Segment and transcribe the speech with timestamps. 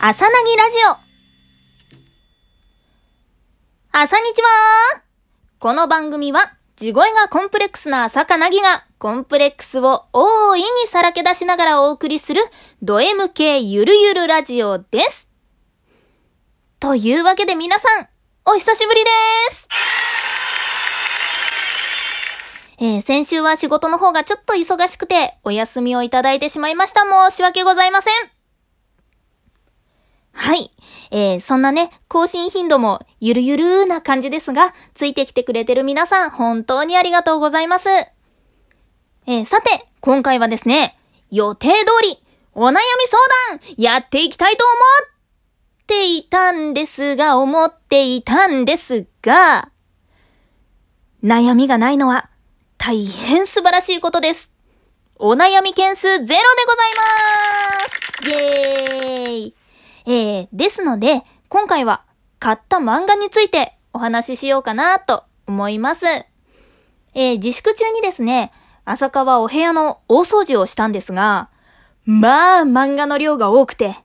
[0.00, 0.96] 朝なぎラジオ。
[3.90, 4.48] 朝にちは
[5.58, 6.40] この番組は、
[6.76, 12.42] 地声がコンプレックスな朝かなぎが、コンプレックスを大いにさらけ出しながらお送りする、
[12.82, 15.28] ド M 系ゆるゆるラジオです。
[16.78, 18.08] というわけで皆さん、
[18.44, 19.10] お久しぶりで
[19.50, 19.93] す
[22.78, 27.02] えー、先週は仕事の方がちょっと忙しくて、お休みをいただいてしまいました。
[27.02, 28.14] 申し訳ございません。
[30.32, 30.70] はい。
[31.10, 37.88] えー、そんなね、更新頻度もゆるゆるな感じですが、ついてきてくれてる皆さん、本当にありがとうございます。
[37.88, 40.98] えー、さて、今回はですね、
[41.30, 42.18] 予定通り、
[42.52, 44.74] お悩み相談、やっていきたいと思
[45.12, 49.70] っていたんですが、思っていたんですが、
[51.22, 52.28] 悩みがないのは、
[52.86, 54.52] 大変素晴らしいことです。
[55.18, 59.54] お悩み件数ゼロでございますイェーイ
[60.06, 62.04] えー、ですので、今回は
[62.38, 66.04] 買った漫画についてお話ししようかなと思います。
[66.04, 68.52] えー、自粛中にですね、
[68.84, 71.48] 朝川お部屋の大掃除をしたんですが、
[72.04, 73.96] まあ漫画の量が多くて、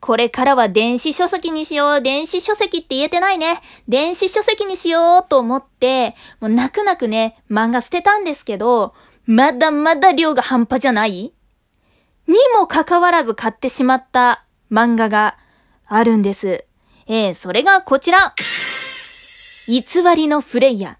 [0.00, 3.60] これからは電子書籍にしよう、電子書籍って言えてないね。
[3.86, 8.94] 電子書籍にしようと思って、もう泣く泣くね、漫画捨てたんですけど、
[9.26, 11.32] まだまだ量が半端じゃない？
[12.26, 15.36] にもかかわらず買ってしまった漫画が
[15.86, 16.64] あるんです。
[17.06, 18.34] えー、それがこちら。
[19.66, 19.82] 偽
[20.16, 20.98] りのフレイヤ。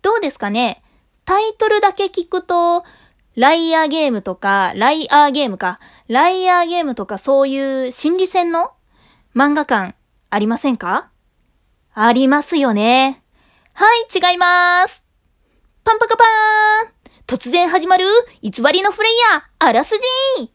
[0.00, 0.82] どうですかね？
[1.24, 2.84] タイトルだけ聞くと、
[3.36, 8.72] ライアーゲームとか、ライアーゲームか、ライアーゲームとかそういう心理戦の
[9.34, 9.94] 漫画館
[10.28, 11.08] ありませんか？
[11.94, 13.22] ありますよね。
[13.74, 15.06] はい、違います。
[15.84, 16.92] パンパカパーン
[17.26, 18.04] 突然始まる
[18.42, 19.96] 偽りのフレイヤーあらす
[20.38, 20.52] じ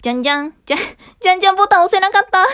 [0.00, 0.76] じゃんじゃん、じゃ、
[1.20, 2.46] じゃんじゃんボタン押せなかった。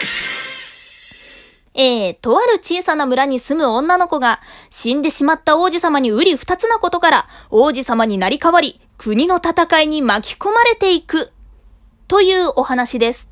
[1.74, 4.40] えー、とある小さな村に住む女の子が
[4.70, 11.32] 死んでしまった王子様にうり二つなことから王子様になり変わり国の戦いに巻き込まれていく
[12.06, 13.28] というお話です。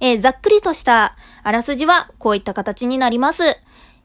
[0.00, 3.42] えー、ざっくりとしたあらすじはこういった形になります。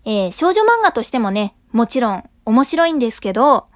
[0.05, 3.67] えー、少女漫画としてもね、もちろん面白いんですけど、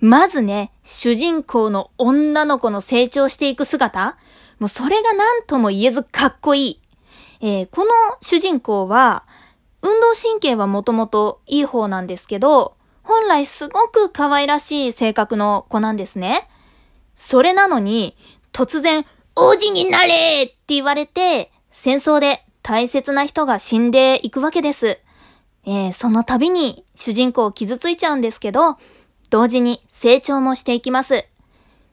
[0.00, 4.16] まずね、主人公の女の子の成長していく姿、
[4.58, 6.80] もうそれが何とも言えずかっこいい。
[7.42, 7.90] えー、この
[8.20, 9.24] 主人公は、
[9.82, 16.48] 運動神経はもともといい方なんですけど、本来すごく可愛らしい性格の子なんですね。
[17.16, 18.16] それなのに、
[18.52, 19.04] 突然、
[19.36, 25.00] 王子になれって言われて、戦争で大切な人が死んでいくわけです。
[25.64, 28.78] えー、その度に主人公傷ついちゃうんですけど、
[29.30, 31.26] 同時に成長もしていきます。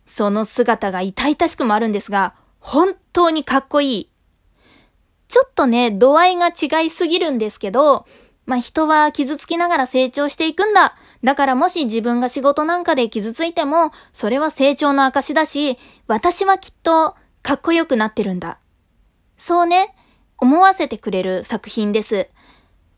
[0.05, 4.09] その姿が痛々しくもあるんですが、本当にかっこいい。
[5.37, 8.07] ちょっとね、度合いが違いすぎるんですけど、
[8.47, 10.95] まあ、人は傷つきながら成長していくんだ。
[11.23, 15.77] だからもし自分が仕事なんかで傷ついても、それは成長の証だし、
[16.07, 18.57] 私はきっとかっこよくなってるんだ。
[19.37, 19.93] そうね、
[20.39, 22.29] 思わせてくれる作品です。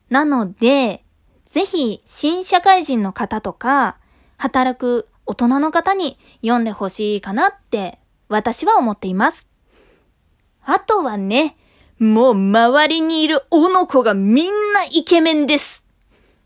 [0.10, 1.04] なので、
[1.46, 3.98] ぜひ新社会人の方とか、
[4.38, 9.50] 働く大人の方に読んでほしいかなって私は思っています。
[10.64, 11.58] あとはね、
[12.00, 15.86] もう周りにいるおの子がみんなイケメンです。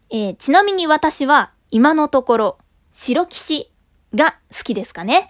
[0.09, 2.58] えー、ちなみに私は今のところ
[2.91, 3.72] 白騎士
[4.16, 5.30] が好きですかね。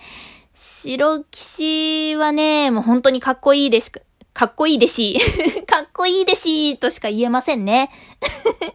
[0.54, 3.92] 白騎士はね、もう本当にかっこいいです。
[4.34, 5.18] かっこいいでし。
[5.68, 7.92] かっこいいでしとしか言えませんね。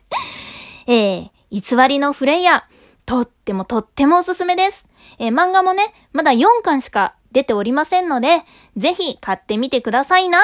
[0.86, 2.62] えー、偽りのフレイヤー、
[3.06, 4.86] とってもとってもおすすめです。
[5.18, 8.42] えー、漫画もね、まだ4巻しか出ておりませんので、
[8.76, 10.38] ぜひ買ってみてくださいな。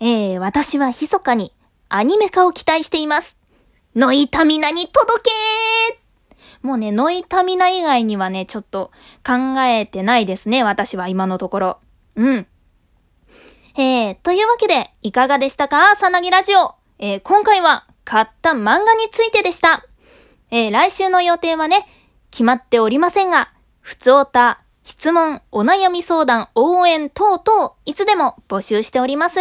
[0.00, 1.52] えー、私は密かに
[1.88, 3.38] アニメ化を期待しています。
[3.94, 5.30] ノイタミナに届け
[6.62, 8.90] もうね、ノイタミナ以外にはね、ちょっと
[9.24, 11.78] 考えてないですね、私は今のところ。
[12.16, 12.46] うん。
[13.76, 16.74] えー、というわけで、いかがでしたかさなぎラジオ。
[16.98, 19.86] えー、今回は買った漫画についてでした。
[20.50, 21.86] えー、来週の予定はね、
[22.30, 29.40] 決まっておりませんが、ふつおた、質問、お悩み相談、応援等々、いつでも募集しております。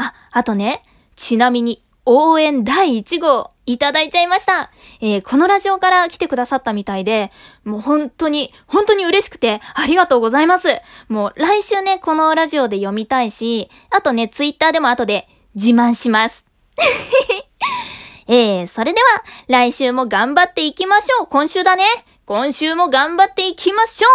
[0.00, 0.82] あ、あとね、
[1.14, 4.70] ちなみに、応援第1号、いただいちゃいました。
[5.00, 7.30] えー、このラジオから来てくださったみたいで、
[7.62, 10.68] もう本当に、本当に嬉しくて、ありがとうございます。
[11.08, 16.46] もう来週ね、このラジオで読みたいし、あとね、ツイッターでも後で自慢します。
[18.26, 21.26] えー、それでは、来週も頑張っていきましょう。
[21.26, 21.84] 今週だね。
[22.24, 24.08] 今週も頑張っていきましょ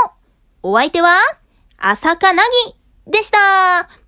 [0.64, 0.72] う。
[0.72, 1.18] お相手は、
[1.78, 2.44] 朝かな
[3.06, 4.05] ぎでした。